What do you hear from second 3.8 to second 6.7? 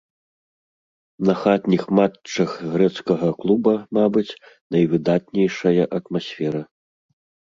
мабыць, найвыдатнейшая атмасфера.